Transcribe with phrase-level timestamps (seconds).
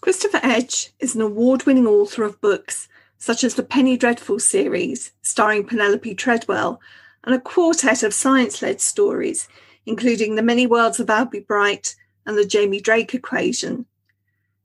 [0.00, 5.12] Christopher Edge is an award winning author of books such as the Penny Dreadful series,
[5.20, 6.80] starring Penelope Tredwell,
[7.22, 9.46] and a quartet of science led stories,
[9.84, 13.84] including The Many Worlds of Albie Bright and The Jamie Drake Equation.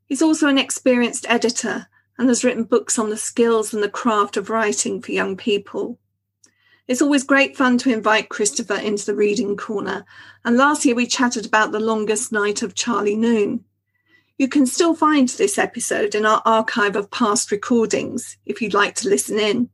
[0.05, 4.37] He's also an experienced editor and has written books on the skills and the craft
[4.37, 5.99] of writing for young people.
[6.87, 10.05] It's always great fun to invite Christopher into the reading corner,
[10.45, 13.65] and last year we chatted about The Longest Night of Charlie Noon.
[14.37, 18.95] You can still find this episode in our archive of past recordings if you'd like
[18.95, 19.69] to listen in.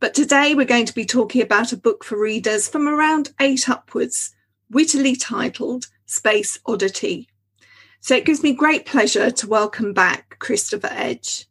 [0.00, 3.70] But today we're going to be talking about a book for readers from around eight
[3.70, 4.34] upwards,
[4.70, 7.28] wittily titled Space Oddity.
[8.00, 11.46] So it gives me great pleasure to welcome back Christopher Edge.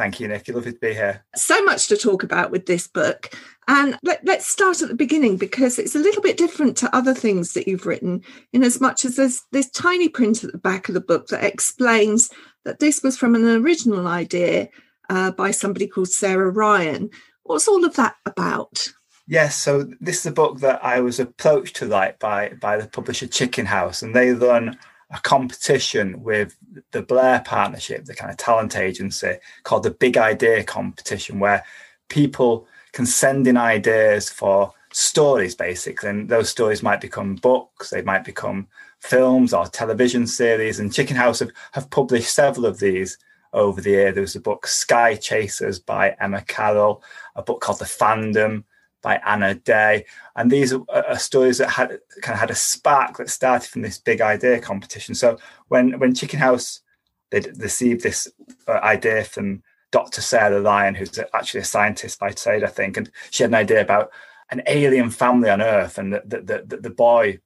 [0.00, 0.48] Thank you, Nick.
[0.48, 1.22] Lovely to be here.
[1.36, 3.36] So much to talk about with this book.
[3.68, 7.12] And let, us start at the beginning because it's a little bit different to other
[7.12, 8.22] things that you've written,
[8.54, 11.44] in as much as there's this tiny print at the back of the book that
[11.44, 12.30] explains
[12.64, 14.70] that this was from an original idea
[15.10, 17.10] uh, by somebody called Sarah Ryan.
[17.42, 18.88] What's all of that about?
[19.26, 22.88] Yes, so this is a book that I was approached to write by by the
[22.88, 24.78] publisher Chicken House, and they run
[25.10, 26.56] a competition with
[26.92, 31.64] the Blair Partnership, the kind of talent agency, called the Big Idea Competition, where
[32.08, 36.10] people can send in ideas for stories, basically.
[36.10, 38.68] And those stories might become books, they might become
[39.00, 40.78] films or television series.
[40.78, 43.18] And Chicken House have, have published several of these
[43.52, 44.12] over the year.
[44.12, 47.02] There was a book, Sky Chasers by Emma Carroll,
[47.34, 48.64] a book called The Fandom
[49.02, 50.04] by Anna Day.
[50.36, 53.98] And these are, stories that had kind of had a spark that started from this
[53.98, 55.14] big idea competition.
[55.14, 56.80] So when when Chicken House
[57.30, 58.28] they received this
[58.66, 60.20] uh, idea from Dr.
[60.20, 63.80] Sarah Lyon, who's actually a scientist by trade, I think, and she had an idea
[63.80, 64.10] about
[64.50, 67.38] an alien family on Earth, and the the, the, the boy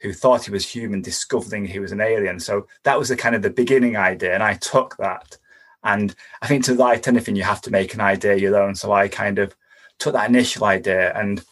[0.00, 2.40] who thought he was human discovering he was an alien.
[2.40, 5.38] So that was the kind of the beginning idea, and I took that.
[5.84, 8.74] And I think to write anything, you have to make an idea your own.
[8.74, 9.54] So I kind of
[10.02, 11.44] took that initial idea and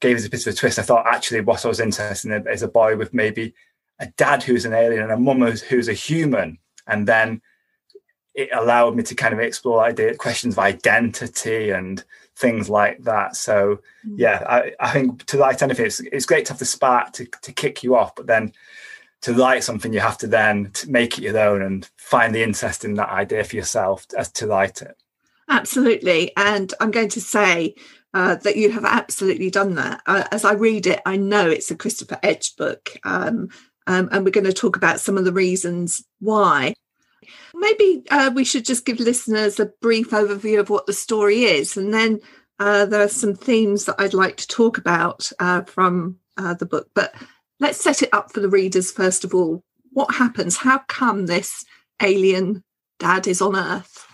[0.00, 0.78] gave it a bit of a twist.
[0.78, 3.54] I thought actually what I was interested in is a boy with maybe
[4.00, 6.58] a dad who's an alien and a mum who's, who's a human.
[6.86, 7.42] And then
[8.34, 12.02] it allowed me to kind of explore idea, questions of identity and
[12.34, 13.36] things like that.
[13.36, 14.14] So mm.
[14.16, 17.26] yeah, I, I think to write anything, it's, it's great to have the spark to,
[17.42, 18.52] to kick you off, but then
[19.20, 22.84] to write something, you have to then make it your own and find the interest
[22.84, 24.96] in that idea for yourself as to write it.
[25.48, 26.32] Absolutely.
[26.36, 27.74] And I'm going to say
[28.14, 30.02] uh, that you have absolutely done that.
[30.06, 32.90] Uh, as I read it, I know it's a Christopher Edge book.
[33.04, 33.48] Um,
[33.86, 36.74] um, and we're going to talk about some of the reasons why.
[37.54, 41.76] Maybe uh, we should just give listeners a brief overview of what the story is.
[41.76, 42.20] And then
[42.58, 46.66] uh, there are some themes that I'd like to talk about uh, from uh, the
[46.66, 46.88] book.
[46.94, 47.14] But
[47.60, 49.62] let's set it up for the readers first of all.
[49.90, 50.56] What happens?
[50.56, 51.64] How come this
[52.00, 52.62] alien
[52.98, 54.06] dad is on Earth?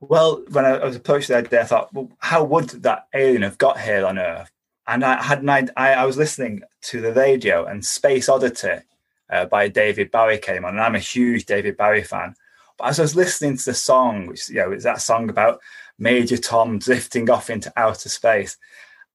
[0.00, 3.58] Well, when I was approached the idea, I thought, well, how would that alien have
[3.58, 4.50] got here on Earth?
[4.86, 8.84] And I had an idea, I, I was listening to the radio, and Space Oddity
[9.30, 12.34] uh, by David Bowie came on, and I'm a huge David Bowie fan.
[12.78, 15.60] But as I was listening to the song, which you know is that song about
[15.98, 18.56] Major Tom drifting off into outer space,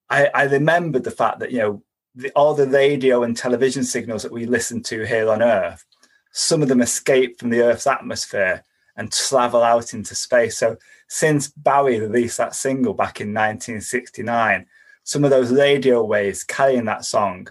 [0.10, 1.84] I, I remembered the fact that you know
[2.16, 5.86] the, all the radio and television signals that we listen to here on Earth,
[6.32, 8.64] some of them escape from the Earth's atmosphere
[8.98, 10.58] and travel out into space.
[10.58, 10.78] So
[11.08, 14.66] since Bowie released that single back in 1969,
[15.04, 17.48] some of those radio waves carrying that song,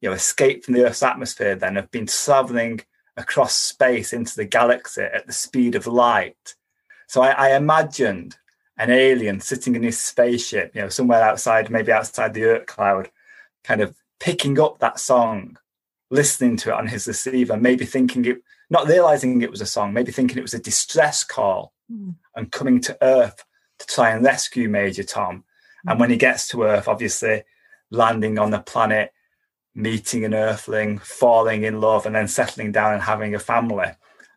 [0.00, 2.80] you know, escape from the Earth's atmosphere, then have been traveling
[3.16, 6.54] across space into the galaxy at the speed of light.
[7.08, 8.36] So I, I imagined
[8.78, 13.10] an alien sitting in his spaceship, you know, somewhere outside, maybe outside the Earth cloud,
[13.64, 15.58] kind of picking up that song,
[16.10, 19.92] listening to it on his receiver, maybe thinking it not realizing it was a song,
[19.92, 22.14] maybe thinking it was a distress call mm.
[22.34, 23.44] and coming to Earth
[23.78, 25.44] to try and rescue Major Tom.
[25.86, 25.92] Mm.
[25.92, 27.44] And when he gets to Earth, obviously
[27.90, 29.12] landing on the planet,
[29.74, 33.88] meeting an Earthling, falling in love, and then settling down and having a family.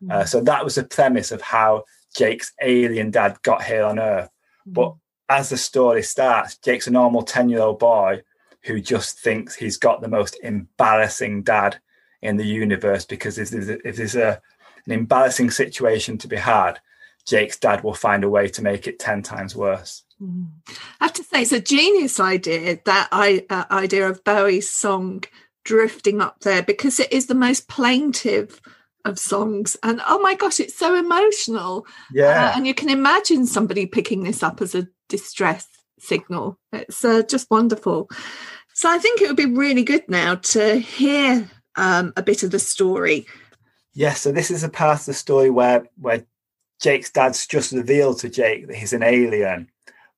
[0.02, 0.12] Mm.
[0.12, 1.84] Uh, so that was the premise of how
[2.16, 4.30] Jake's alien dad got here on Earth.
[4.64, 4.72] Hmm.
[4.72, 4.94] But
[5.28, 8.22] as the story starts, Jake's a normal 10 year old boy
[8.64, 11.80] who just thinks he's got the most embarrassing dad
[12.22, 14.40] in the universe because if there's, a, if there's a,
[14.86, 16.80] an embarrassing situation to be had,
[17.26, 20.04] Jake's dad will find a way to make it 10 times worse.
[20.20, 20.48] Mm.
[21.00, 25.24] I have to say, it's a genius idea, that I, uh, idea of Bowie's song
[25.64, 28.60] drifting up there, because it is the most plaintive
[29.04, 29.76] of songs.
[29.82, 31.86] And oh my gosh, it's so emotional.
[32.12, 32.50] Yeah.
[32.50, 35.66] Uh, and you can imagine somebody picking this up as a distress
[35.98, 36.58] signal.
[36.72, 38.08] It's uh, just wonderful.
[38.74, 42.50] So I think it would be really good now to hear um, a bit of
[42.50, 43.26] the story.
[43.92, 46.24] Yes, yeah, so this is a part of the story where where
[46.80, 49.68] Jake's dad's just revealed to Jake that he's an alien,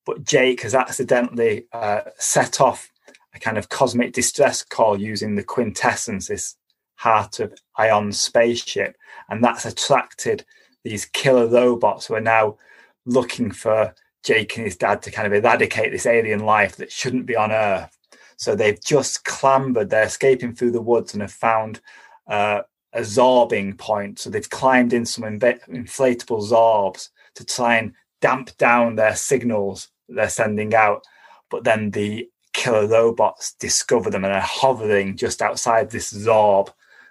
[0.07, 2.91] but Jake has accidentally uh, set off
[3.35, 6.57] a kind of cosmic distress call using the quintessence, this
[6.97, 8.97] heart of Ion spaceship,
[9.29, 10.45] and that's attracted
[10.85, 12.59] these killer robots who are now
[13.07, 17.27] looking for Jake and his dad to kind of eradicate this alien life that shouldn't
[17.27, 17.97] be on Earth.
[18.43, 21.81] So they've just clambered, they're escaping through the woods and have found
[22.27, 22.63] uh,
[22.93, 24.19] a zorbing point.
[24.19, 29.93] So they've climbed in some inv- inflatable zorbs to try and damp down their signals
[30.09, 31.05] they're sending out.
[31.51, 36.69] But then the killer robots discover them and are hovering just outside this zorb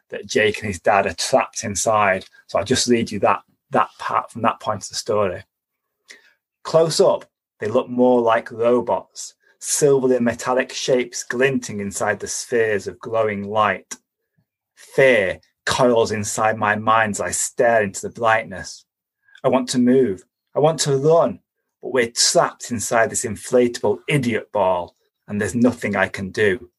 [0.09, 2.25] that Jake and his dad are trapped inside.
[2.47, 5.45] So I'll just read you that that part from that point of the story.
[6.63, 7.23] Close up,
[7.61, 13.95] they look more like robots, silvery metallic shapes glinting inside the spheres of glowing light.
[14.75, 18.85] Fear coils inside my mind as I stare into the brightness.
[19.43, 20.23] I want to move.
[20.55, 21.39] I want to run,
[21.81, 24.95] but we're trapped inside this inflatable idiot ball,
[25.27, 26.71] and there's nothing I can do.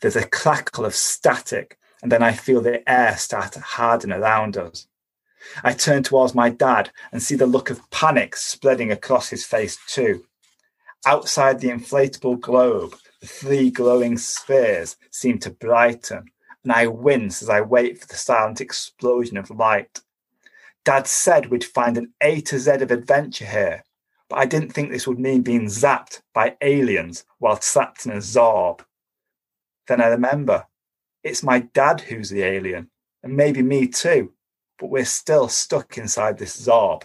[0.00, 4.56] There's a crackle of static, and then I feel the air start to harden around
[4.56, 4.86] us.
[5.62, 9.78] I turn towards my dad and see the look of panic spreading across his face,
[9.86, 10.24] too.
[11.06, 16.30] Outside the inflatable globe, the three glowing spheres seem to brighten,
[16.62, 20.00] and I wince as I wait for the silent explosion of light.
[20.84, 23.84] Dad said we'd find an A to Z of adventure here,
[24.28, 28.16] but I didn't think this would mean being zapped by aliens while trapped in a
[28.16, 28.80] zorb.
[29.86, 30.66] Then I remember
[31.22, 32.90] it's my dad who's the alien,
[33.22, 34.32] and maybe me too,
[34.78, 37.04] but we're still stuck inside this zorb.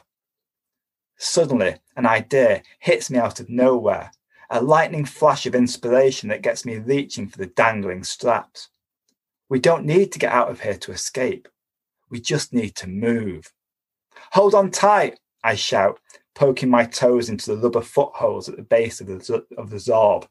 [1.18, 4.12] Suddenly, an idea hits me out of nowhere,
[4.50, 8.70] a lightning flash of inspiration that gets me reaching for the dangling straps.
[9.50, 11.48] We don't need to get out of here to escape.
[12.10, 13.54] We just need to move.
[14.32, 16.00] Hold on tight, I shout,
[16.36, 20.28] poking my toes into the rubber footholds at the base of the, of the zorb.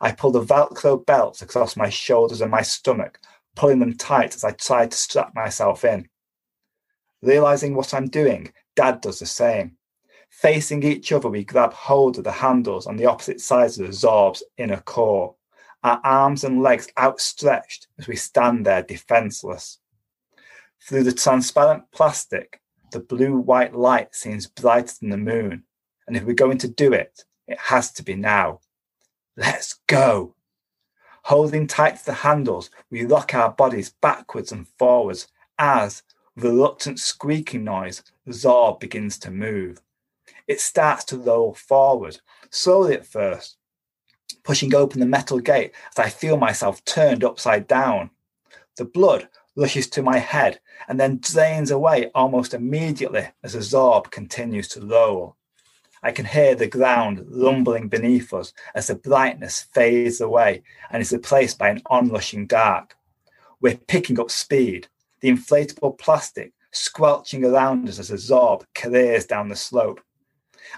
[0.00, 3.18] I pull the Velcro belts across my shoulders and my stomach,
[3.54, 6.08] pulling them tight as I try to strap myself in.
[7.20, 9.76] Realizing what I'm doing, Dad does the same.
[10.32, 13.92] Facing each other, we grab hold of the handles on the opposite sides of the
[13.92, 15.36] Zorb's inner core,
[15.84, 19.78] our arms and legs outstretched as we stand there defenseless.
[20.80, 22.62] Through the transparent plastic,
[22.92, 25.64] the blue white light seems brighter than the moon,
[26.06, 28.60] and if we're going to do it, it has to be now.
[29.36, 30.34] Let's go.
[31.24, 36.02] Holding tight to the handles, we rock our bodies backwards and forwards as,
[36.34, 39.82] with a reluctant squeaking noise, the Zorb begins to move.
[40.52, 42.20] It starts to roll forward,
[42.50, 43.56] slowly at first,
[44.44, 48.10] pushing open the metal gate as I feel myself turned upside down.
[48.76, 54.10] The blood rushes to my head and then drains away almost immediately as the Zorb
[54.10, 55.36] continues to roll.
[56.02, 61.14] I can hear the ground rumbling beneath us as the brightness fades away and is
[61.14, 62.94] replaced by an onrushing dark.
[63.58, 64.88] We're picking up speed,
[65.20, 70.02] the inflatable plastic squelching around us as the Zorb careers down the slope.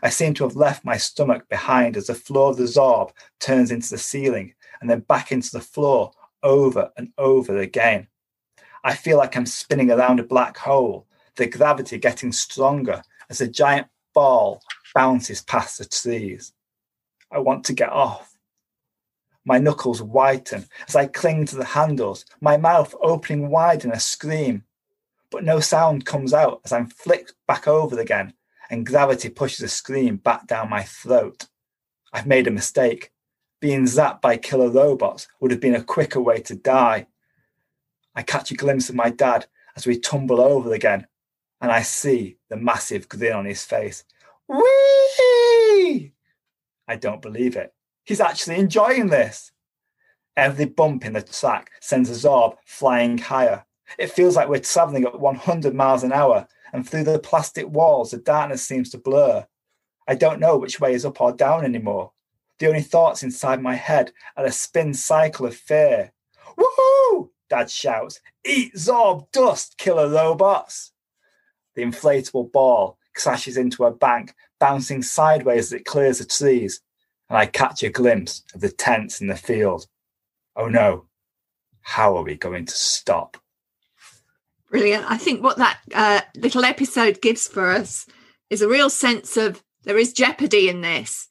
[0.02, 3.10] I seem to have left my stomach behind as the floor of the Zorb
[3.40, 8.08] turns into the ceiling and then back into the floor over and over again.
[8.82, 13.48] I feel like I'm spinning around a black hole, the gravity getting stronger as a
[13.48, 14.62] giant ball
[14.94, 16.52] bounces past the trees.
[17.30, 18.36] I want to get off.
[19.46, 24.00] My knuckles whiten as I cling to the handles, my mouth opening wide in a
[24.00, 24.64] scream.
[25.30, 28.34] But no sound comes out as I'm flicked back over again
[28.70, 31.46] and gravity pushes a scream back down my throat.
[32.12, 33.10] I've made a mistake.
[33.60, 37.06] Being zapped by killer robots would have been a quicker way to die.
[38.14, 41.06] I catch a glimpse of my dad as we tumble over again,
[41.60, 44.04] and I see the massive grin on his face.
[44.48, 46.12] Whee!
[46.86, 47.72] I don't believe it.
[48.04, 49.50] He's actually enjoying this.
[50.36, 53.64] Every bump in the track sends a Zorb flying higher.
[53.98, 58.10] It feels like we're traveling at 100 miles an hour, and through the plastic walls,
[58.10, 59.46] the darkness seems to blur.
[60.08, 62.10] I don't know which way is up or down anymore.
[62.58, 66.12] The only thoughts inside my head are a spin cycle of fear.
[66.58, 67.30] Woohoo!
[67.48, 68.20] Dad shouts.
[68.44, 70.90] Eat Zorb dust, killer robots!
[71.76, 76.80] The inflatable ball crashes into a bank, bouncing sideways as it clears the trees,
[77.28, 79.86] and I catch a glimpse of the tents in the field.
[80.56, 81.06] Oh no,
[81.82, 83.36] how are we going to stop?
[84.74, 85.08] Brilliant.
[85.08, 88.06] I think what that uh, little episode gives for us
[88.50, 91.28] is a real sense of there is jeopardy in this,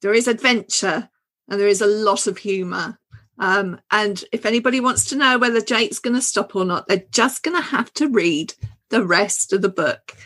[0.00, 1.08] there is adventure,
[1.48, 3.00] and there is a lot of humour.
[3.36, 7.02] Um, and if anybody wants to know whether Jake's going to stop or not, they're
[7.10, 8.54] just going to have to read
[8.90, 10.16] the rest of the book.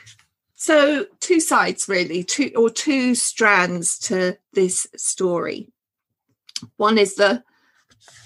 [0.54, 5.72] So, two sides really, two or two strands to this story.
[6.76, 7.42] One is the,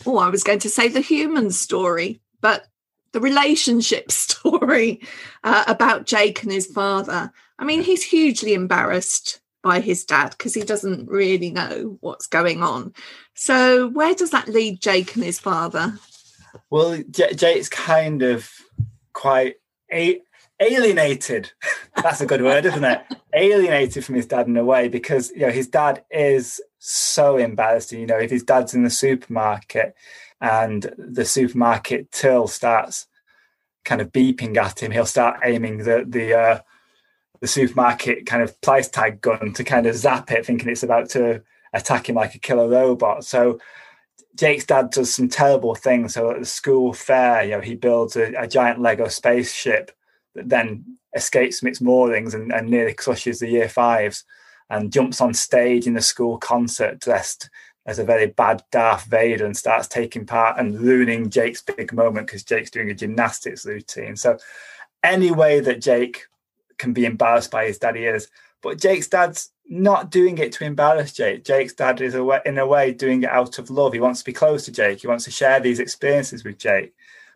[0.04, 2.66] oh, I was going to say the human story, but
[3.12, 5.00] the relationship story
[5.44, 7.32] uh, about Jake and his father.
[7.58, 12.62] I mean, he's hugely embarrassed by his dad because he doesn't really know what's going
[12.62, 12.92] on.
[13.34, 15.98] So, where does that lead Jake and his father?
[16.70, 18.50] Well, J- Jake's kind of
[19.12, 19.56] quite
[19.92, 20.20] a-
[20.60, 21.52] alienated.
[21.96, 23.02] That's a good word, isn't it?
[23.34, 28.00] alienated from his dad in a way because you know his dad is so embarrassing.
[28.00, 29.94] You know, if his dad's in the supermarket
[30.42, 33.06] and the supermarket till starts
[33.84, 36.60] kind of beeping at him, he'll start aiming the the uh,
[37.40, 41.08] the supermarket kind of price tag gun to kind of zap it, thinking it's about
[41.10, 43.24] to attack him like a killer robot.
[43.24, 43.60] So
[44.36, 46.14] Jake's dad does some terrible things.
[46.14, 49.92] So at the school fair, you know, he builds a, a giant Lego spaceship
[50.34, 54.24] that then escapes from its moorings and, and nearly crushes the year fives
[54.70, 57.50] and jumps on stage in the school concert dressed
[57.84, 62.26] as a very bad Darth Vader and starts taking part and ruining Jake's big moment
[62.26, 64.16] because Jake's doing a gymnastics routine.
[64.16, 64.38] So
[65.02, 66.26] any way that Jake
[66.78, 68.28] can be embarrassed by his dad, he is.
[68.62, 71.44] But Jake's dad's not doing it to embarrass Jake.
[71.44, 73.92] Jake's dad is in a way doing it out of love.
[73.92, 75.00] He wants to be close to Jake.
[75.00, 76.94] He wants to share these experiences with Jake.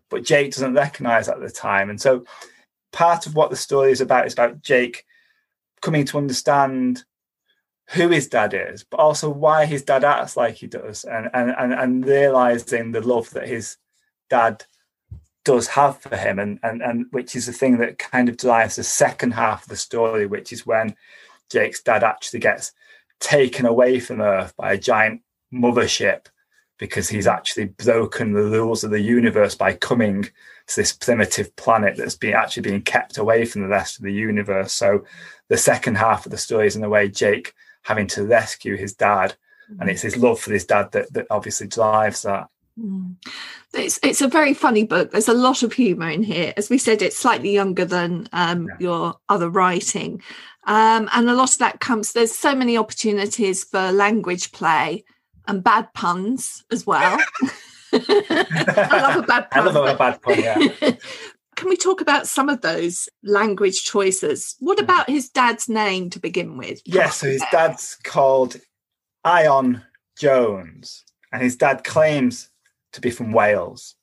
[0.09, 1.91] But Jake doesn't recognize at the time.
[1.91, 2.25] And so
[2.93, 5.05] part of what the story is about is about Jake
[5.83, 7.05] coming to understand
[7.91, 11.55] who his dad is, but also why his dad acts like he does, and and
[11.57, 13.77] and, and realizing the love that his
[14.29, 14.65] dad
[15.45, 18.77] does have for him, and and and which is the thing that kind of drives
[18.77, 20.97] the second half of the story, which is when
[21.51, 22.73] Jake's dad actually gets
[23.21, 26.27] taken away from Earth by a giant mothership
[26.79, 31.97] because he's actually broken the rules of the universe by coming to this primitive planet
[31.97, 34.73] that's been actually being kept away from the rest of the universe.
[34.73, 35.05] So
[35.49, 37.55] the second half of the story is in a way Jake
[37.87, 39.35] having to rescue his dad.
[39.81, 42.49] And it's his love for his dad that, that obviously drives that.
[42.79, 43.17] Mm.
[43.73, 45.11] It's it's a very funny book.
[45.11, 46.53] There's a lot of humour in here.
[46.57, 48.77] As we said, it's slightly younger than um, yeah.
[48.79, 50.23] your other writing,
[50.67, 52.13] um, and a lot of that comes.
[52.13, 55.05] There's so many opportunities for language play
[55.49, 57.19] and bad puns as well.
[57.93, 59.69] I love a bad pun.
[59.69, 60.39] I love a bad pun.
[60.39, 60.91] Yeah.
[61.57, 64.57] Can we talk about some of those language choices?
[64.61, 66.81] What about his dad's name to begin with?
[66.85, 68.57] Yes, yeah, so his dad's called
[69.25, 69.83] Ion
[70.19, 72.51] Jones, and his dad claims
[72.93, 73.95] to be from Wales.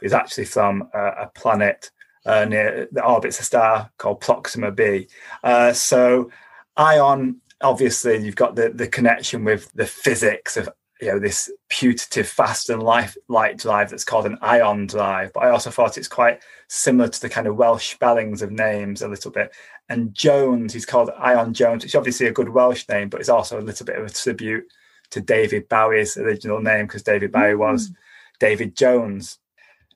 [0.00, 1.90] He's actually from uh, a planet
[2.24, 5.08] uh, near that orbits a star called Proxima b.
[5.42, 6.30] Uh, so
[6.76, 10.68] Ion, obviously, you've got the the connection with the physics of
[11.00, 15.40] you know this putative fast and life light drive that's called an ion drive but
[15.40, 19.08] i also thought it's quite similar to the kind of welsh spellings of names a
[19.08, 19.52] little bit
[19.88, 23.28] and jones he's called ion jones which is obviously a good welsh name but it's
[23.28, 24.64] also a little bit of a tribute
[25.10, 27.58] to david bowie's original name because david bowie mm.
[27.58, 27.92] was
[28.38, 29.38] david jones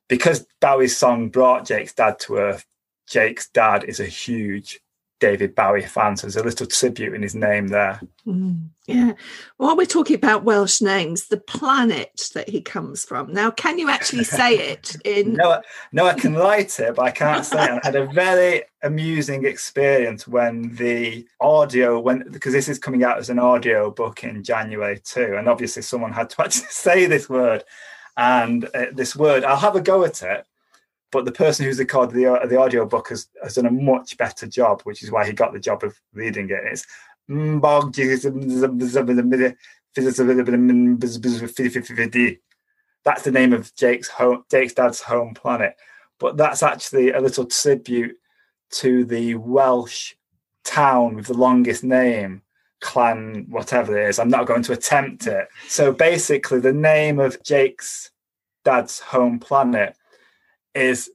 [0.08, 2.66] because bowie's song brought jake's dad to earth
[3.06, 4.80] jake's dad is a huge
[5.20, 6.22] David Bowie fans.
[6.22, 8.00] There's a little tribute in his name there.
[8.26, 9.12] Mm, yeah.
[9.56, 13.32] While we're talking about Welsh names, the planet that he comes from.
[13.32, 15.34] Now, can you actually say it in?
[15.34, 17.80] no, no, I can write it, but I can't say it.
[17.82, 23.18] I had a very amusing experience when the audio, when because this is coming out
[23.18, 27.28] as an audio book in January too, and obviously someone had to actually say this
[27.28, 27.64] word.
[28.16, 30.46] And uh, this word, I'll have a go at it
[31.14, 34.16] but the person who's recorded the uh, the audio book has, has done a much
[34.16, 36.58] better job, which is why he got the job of reading it.
[36.64, 36.84] It's
[43.04, 45.76] that's the name of Jake's home, Jake's dad's home planet.
[46.18, 48.16] But that's actually a little tribute
[48.70, 50.14] to the Welsh
[50.64, 52.42] town with the longest name,
[52.80, 54.18] clan, whatever it is.
[54.18, 55.46] I'm not going to attempt it.
[55.68, 58.10] So basically, the name of Jake's
[58.64, 59.96] dad's home planet
[60.74, 61.10] is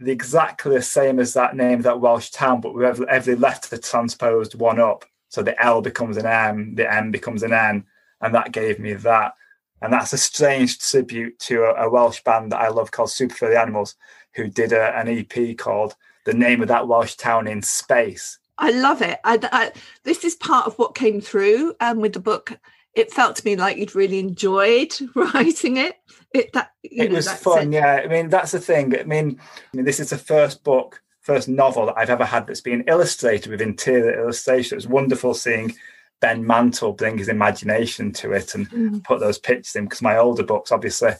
[0.00, 4.54] the, exactly the same as that name, that Welsh town, but with every, letter transposed
[4.54, 5.04] one up.
[5.28, 7.84] So the L becomes an M, the M becomes an N,
[8.20, 9.34] and that gave me that.
[9.82, 13.34] And that's a strange tribute to a, a Welsh band that I love called Super
[13.34, 13.96] Furry Animals,
[14.34, 15.94] who did a, an EP called
[16.24, 18.38] The Name of That Welsh Town in Space.
[18.58, 19.18] I love it.
[19.24, 19.72] I, I,
[20.04, 22.58] this is part of what came through um, with the book.
[22.94, 25.96] It felt to me like you'd really enjoyed writing it
[26.34, 27.72] it that it know, was fun.
[27.72, 27.76] It.
[27.76, 28.98] Yeah, I mean that's the thing.
[28.98, 32.46] I mean, I mean, this is the first book, first novel that I've ever had
[32.46, 34.74] that's been illustrated with interior illustration.
[34.74, 35.74] It was wonderful seeing
[36.20, 39.04] Ben Mantle bring his imagination to it and mm.
[39.04, 41.12] put those pictures in because my older books obviously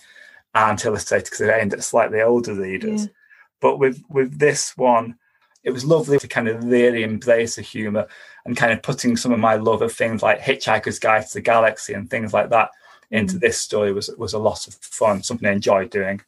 [0.55, 3.05] aren't illustrated because they're aimed at slightly older readers.
[3.05, 3.11] Yeah.
[3.61, 5.17] But with with this one,
[5.65, 8.07] it was lovely to kind of really embrace the humor
[8.45, 11.41] and kind of putting some of my love of things like Hitchhiker's Guide to the
[11.41, 12.71] Galaxy and things like that
[13.11, 13.41] into mm.
[13.41, 16.21] this story was was a lot of fun, something I enjoyed doing.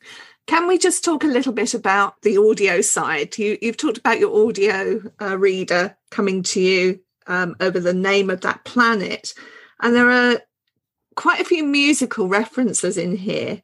[0.47, 3.37] Can we just talk a little bit about the audio side?
[3.37, 8.31] You, have talked about your audio uh, reader coming to you um, over the name
[8.31, 9.35] of that planet,
[9.83, 10.41] and there are
[11.17, 13.61] quite a few musical references in here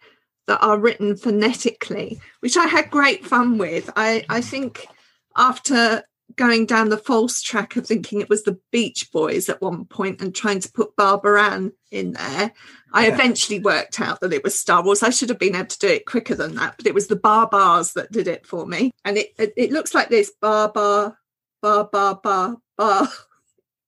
[0.47, 3.89] that are written phonetically, which I had great fun with.
[3.95, 4.89] I, I think
[5.37, 6.05] after
[6.37, 10.21] going down the false track of thinking it was the Beach Boys at one point
[10.21, 12.53] and trying to put Barbara Ann in there.
[12.93, 13.15] I yeah.
[13.15, 15.03] eventually worked out that it was Star Wars.
[15.03, 17.17] I should have been able to do it quicker than that, but it was the
[17.17, 18.93] Bar Bars that did it for me.
[19.05, 21.19] And it it, it looks like this bar bar
[21.61, 23.09] bar bar bar bar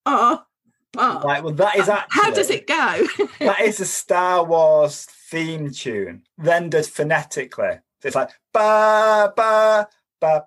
[0.05, 0.47] bar.
[0.93, 1.23] bar.
[1.23, 2.23] Right, well, that is actually.
[2.23, 3.07] How does it go?
[3.41, 7.79] that is a Star Wars theme tune rendered phonetically.
[8.03, 9.89] It's like ba ba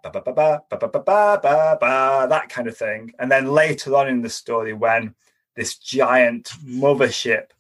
[0.02, 3.14] ba ba ba ba ba ba ba ba ba ba that kind of thing.
[3.20, 5.14] And then later on in the story, when
[5.56, 7.52] this giant mothership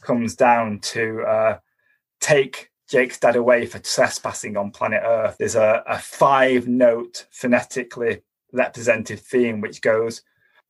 [0.00, 1.58] comes down to uh,
[2.20, 8.22] take Jake's dad away for trespassing on planet Earth, there's a, a five note phonetically
[8.52, 10.22] represented theme which goes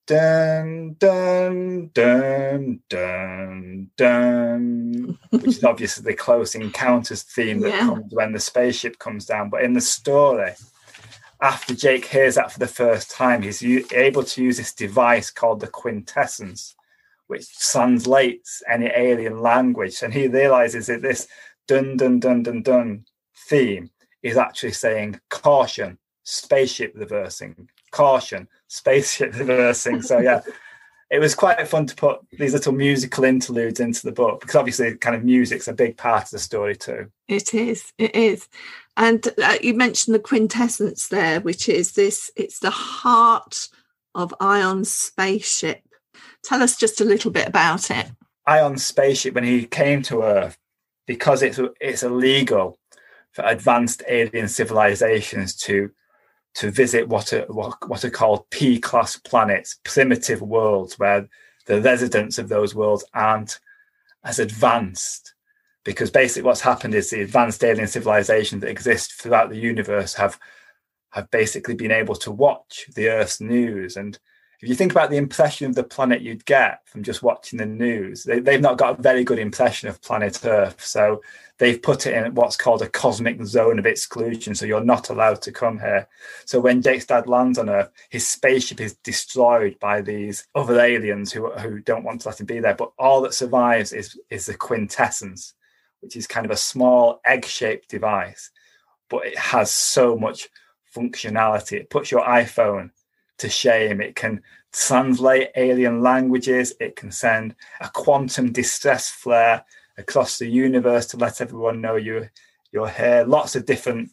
[0.06, 7.86] dun dun dun dun dun which is obviously the close encounters theme that yeah.
[7.86, 10.52] comes when the spaceship comes down but in the story
[11.42, 15.58] after Jake hears that for the first time, he's able to use this device called
[15.58, 16.76] the quintessence,
[17.26, 20.02] which translates any alien language.
[20.02, 21.26] And he realizes that this
[21.66, 23.04] dun dun dun dun dun
[23.48, 23.90] theme
[24.22, 30.00] is actually saying caution, spaceship reversing, caution, spaceship reversing.
[30.00, 30.42] So yeah.
[31.12, 34.96] It was quite fun to put these little musical interludes into the book because obviously
[34.96, 38.48] kind of music's a big part of the story too it is it is
[38.96, 43.68] and uh, you mentioned the quintessence there, which is this it's the heart
[44.14, 45.82] of Ion's spaceship.
[46.44, 48.10] Tell us just a little bit about it.
[48.46, 50.58] Ion's spaceship, when he came to Earth,
[51.06, 52.78] because it's it's illegal
[53.32, 55.90] for advanced alien civilizations to
[56.54, 61.28] to visit what are what, what are called P class planets, primitive worlds, where
[61.66, 63.58] the residents of those worlds aren't
[64.24, 65.34] as advanced
[65.84, 70.38] because basically what's happened is the advanced alien civilizations that exist throughout the universe have
[71.10, 73.96] have basically been able to watch the Earth's news.
[73.96, 74.18] And
[74.62, 77.66] if you think about the impression of the planet you'd get from just watching the
[77.66, 80.84] news, they, have not got a very good impression of planet Earth.
[80.84, 81.20] So
[81.58, 84.54] they've put it in what's called a cosmic zone of exclusion.
[84.54, 86.06] So you're not allowed to come here.
[86.44, 91.32] So when Jake's dad lands on Earth, his spaceship is destroyed by these other aliens
[91.32, 92.76] who, who don't want to let him be there.
[92.76, 95.54] But all that survives is, is the quintessence
[96.02, 98.50] which is kind of a small egg shaped device,
[99.08, 100.48] but it has so much
[100.94, 101.72] functionality.
[101.72, 102.90] It puts your iPhone
[103.42, 104.00] to shame.
[104.00, 109.64] It can translate alien languages, it can send a quantum distress flare
[109.98, 112.28] across the universe to let everyone know you,
[112.72, 113.24] you're here.
[113.26, 114.10] Lots of different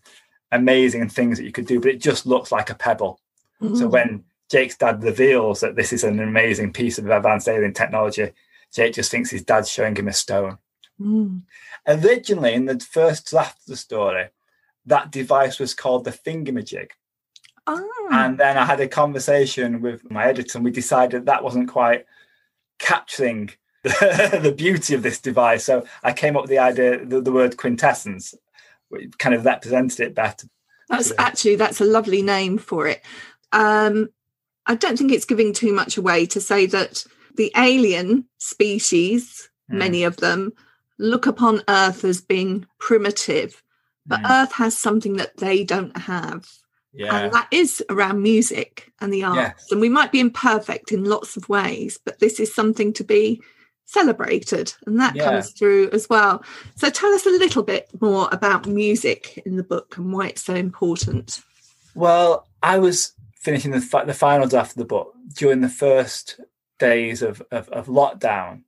[0.52, 3.22] amazing things that you could do, but it just looks like a pebble.
[3.62, 3.76] Mm-hmm.
[3.76, 8.32] So when Jake's dad reveals that this is an amazing piece of advanced alien technology,
[8.74, 10.58] Jake just thinks his dad's showing him a stone.
[11.00, 11.44] Mm.
[11.88, 14.30] Originally, in the first draft of the story,
[14.86, 16.90] that device was called the Thingamajig.
[17.72, 18.10] Oh.
[18.12, 22.06] And then I had a conversation with my editor, and we decided that wasn't quite
[22.80, 23.52] capturing
[23.84, 25.66] the, the beauty of this device.
[25.66, 28.34] So I came up with the idea, the, the word quintessence,
[28.90, 30.48] which kind of represented it better.
[30.90, 33.04] That's actually that's a lovely name for it.
[33.52, 34.10] Um,
[34.66, 37.06] I don't think it's giving too much away to say that
[37.36, 39.78] the alien species, mm.
[39.78, 40.54] many of them,
[40.98, 43.62] look upon Earth as being primitive,
[44.08, 44.30] but mm.
[44.30, 46.48] Earth has something that they don't have.
[46.94, 47.16] Yeah.
[47.16, 49.38] And that is around music and the arts.
[49.38, 49.72] Yes.
[49.72, 53.42] And we might be imperfect in lots of ways, but this is something to be
[53.86, 54.74] celebrated.
[54.86, 55.26] And that yeah.
[55.26, 56.44] comes through as well.
[56.76, 60.44] So tell us a little bit more about music in the book and why it's
[60.44, 61.42] so important.
[61.96, 66.40] Well, I was finishing the, the final draft of the book during the first
[66.78, 68.64] days of, of, of lockdown.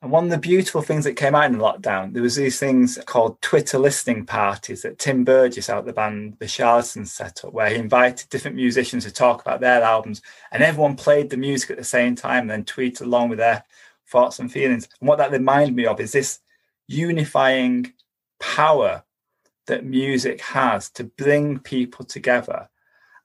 [0.00, 2.58] And one of the beautiful things that came out in the lockdown, there was these
[2.58, 7.52] things called Twitter listening parties that Tim Burgess out the band The Charlatans set up,
[7.52, 11.70] where he invited different musicians to talk about their albums, and everyone played the music
[11.70, 13.64] at the same time and then tweeted along with their
[14.06, 14.88] thoughts and feelings.
[15.00, 16.38] And what that reminded me of is this
[16.86, 17.92] unifying
[18.38, 19.02] power
[19.66, 22.68] that music has to bring people together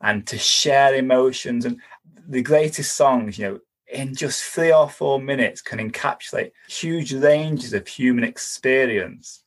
[0.02, 1.80] and to share emotions and
[2.28, 3.60] the greatest songs, you know,
[3.94, 9.44] in just three or four minutes can encapsulate huge ranges of human experience.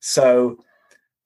[0.00, 0.64] So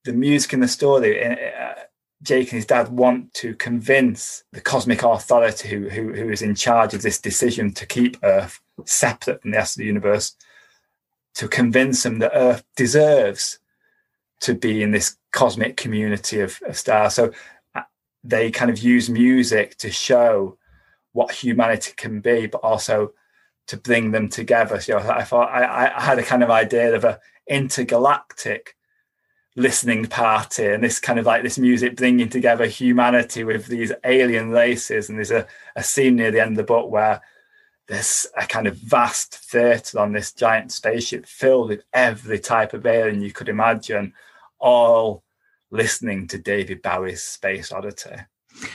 [0.05, 1.75] the music in the story uh,
[2.23, 6.55] Jake and his dad want to convince the cosmic authority who, who, who is in
[6.55, 10.37] charge of this decision to keep Earth separate from the rest of the universe,
[11.35, 13.59] to convince them that Earth deserves
[14.41, 17.15] to be in this cosmic community of, of stars.
[17.15, 17.33] So
[17.75, 17.83] uh,
[18.23, 20.59] they kind of use music to show
[21.13, 23.13] what humanity can be, but also
[23.67, 24.81] to bring them together.
[24.81, 28.77] So I thought I, I had a kind of idea of a intergalactic
[29.55, 34.51] listening party and this kind of like this music bringing together humanity with these alien
[34.51, 35.47] races and there's a,
[35.77, 37.21] a scene near the end of the book where
[37.87, 42.87] there's a kind of vast theatre on this giant spaceship filled with every type of
[42.87, 44.15] alien you could imagine
[44.59, 45.23] all
[45.71, 48.17] listening to david bowie's space oddity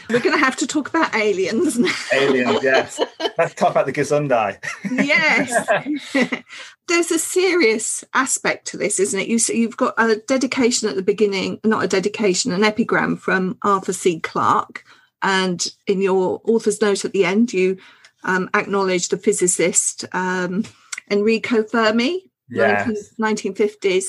[0.10, 1.93] we're going to have to talk about aliens now.
[2.13, 3.00] Aliens, yes.
[3.38, 4.58] Let's talk about the Gesundai.
[4.91, 6.43] yes.
[6.88, 9.28] There's a serious aspect to this, isn't it?
[9.28, 13.93] You, you've got a dedication at the beginning, not a dedication, an epigram from Arthur
[13.93, 14.19] C.
[14.19, 14.84] Clarke.
[15.21, 17.78] And in your author's note at the end, you
[18.23, 20.63] um, acknowledge the physicist um,
[21.10, 23.13] Enrico Fermi, yes.
[23.19, 24.08] 1950s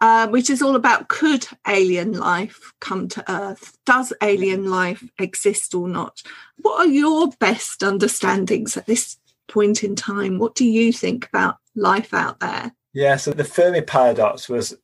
[0.00, 3.76] uh, which is all about could alien life come to Earth?
[3.84, 6.22] Does alien life exist or not?
[6.58, 9.16] What are your best understandings at this
[9.48, 10.38] point in time?
[10.38, 12.72] What do you think about life out there?
[12.92, 14.76] Yeah, so the Fermi paradox was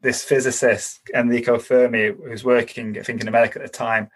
[0.00, 4.10] this physicist, Enrico Fermi, who was working, I think, in America at the time,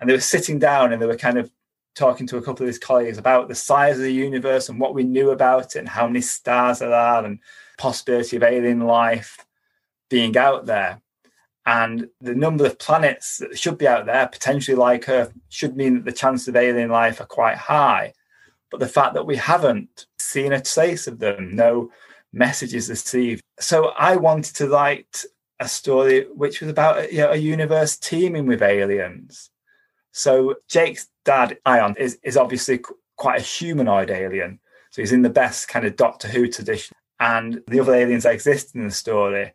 [0.00, 1.50] and they were sitting down and they were kind of
[1.94, 4.94] talking to a couple of his colleagues about the size of the universe and what
[4.94, 7.40] we knew about it and how many stars there are and
[7.76, 9.44] possibility of alien life
[10.08, 11.00] being out there.
[11.66, 15.96] And the number of planets that should be out there, potentially like Earth, should mean
[15.96, 18.14] that the chances of alien life are quite high.
[18.70, 21.90] But the fact that we haven't seen a trace of them, no
[22.32, 23.42] messages received.
[23.60, 25.24] So I wanted to write
[25.60, 29.50] a story which was about you know, a universe teeming with aliens.
[30.12, 32.80] So Jake's dad, Ion, is, is obviously
[33.16, 34.60] quite a humanoid alien.
[34.90, 36.94] So he's in the best kind of Doctor Who tradition.
[37.20, 39.52] And the other aliens that exist in the story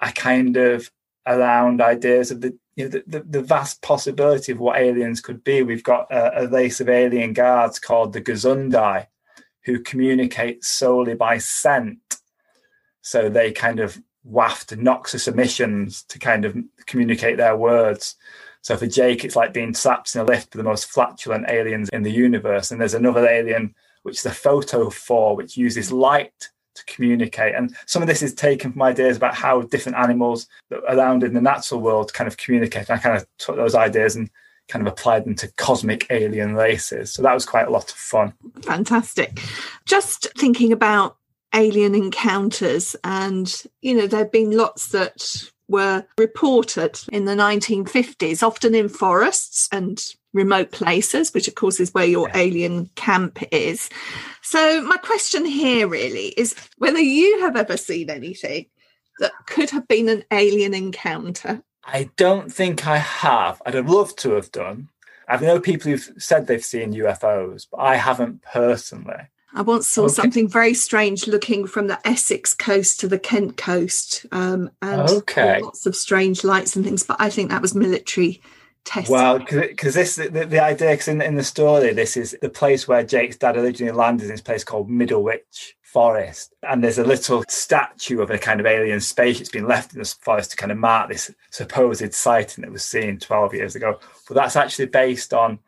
[0.00, 0.90] I kind of
[1.26, 5.42] around ideas of the you know the, the, the, vast possibility of what aliens could
[5.42, 5.62] be.
[5.62, 9.08] We've got a, a race of alien guards called the Gesundai,
[9.64, 11.98] who communicate solely by scent.
[13.02, 16.56] So they kind of waft noxious emissions to kind of
[16.86, 18.14] communicate their words.
[18.62, 21.88] So for Jake, it's like being trapped in a lift with the most flatulent aliens
[21.90, 22.70] in the universe.
[22.70, 27.54] And there's another alien, which is the photophore, which uses light to communicate.
[27.54, 30.46] And some of this is taken from ideas about how different animals
[30.88, 32.88] around in the natural world kind of communicate.
[32.88, 34.30] And I kind of took those ideas and
[34.68, 37.12] kind of applied them to cosmic alien races.
[37.12, 38.34] So that was quite a lot of fun.
[38.62, 39.40] Fantastic.
[39.86, 41.16] Just thinking about
[41.54, 48.42] alien encounters, and you know, there have been lots that were reported in the 1950s,
[48.42, 50.02] often in forests and
[50.32, 53.88] remote places, which of course is where your alien camp is.
[54.42, 58.66] So, my question here really is whether you have ever seen anything
[59.20, 61.62] that could have been an alien encounter.
[61.84, 63.60] I don't think I have.
[63.64, 64.88] I'd have loved to have done.
[65.26, 69.28] I've known people who've said they've seen UFOs, but I haven't personally.
[69.58, 70.12] I once saw okay.
[70.12, 75.60] something very strange looking from the Essex coast to the Kent coast, um, and okay.
[75.60, 77.02] lots of strange lights and things.
[77.02, 78.40] But I think that was military
[78.84, 79.12] testing.
[79.12, 82.86] Well, because this the, the idea, because in, in the story, this is the place
[82.86, 84.26] where Jake's dad originally landed.
[84.26, 88.66] In this place called Middlewich Forest, and there's a little statue of a kind of
[88.66, 92.62] alien spaceship that's been left in this forest to kind of mark this supposed sighting
[92.62, 93.98] that was seen 12 years ago.
[94.28, 95.58] But that's actually based on